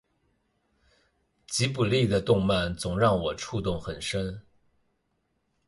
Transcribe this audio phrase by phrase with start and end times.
[1.45, 4.41] 吉卜力的动漫总让我触动很深